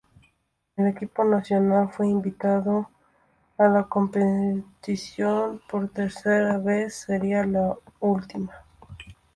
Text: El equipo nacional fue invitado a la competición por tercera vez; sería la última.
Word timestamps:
El 0.77 0.87
equipo 0.87 1.23
nacional 1.23 1.91
fue 1.91 2.07
invitado 2.07 2.89
a 3.59 3.67
la 3.67 3.83
competición 3.83 5.61
por 5.69 5.89
tercera 5.89 6.57
vez; 6.57 6.95
sería 7.05 7.45
la 7.45 7.75
última. 7.99 8.51